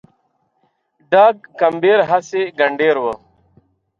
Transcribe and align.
ډاګ 1.11 1.35
کمبېر 1.59 1.99
هسي 2.09 2.41
ګنډېر 2.59 2.95
و 3.03 3.05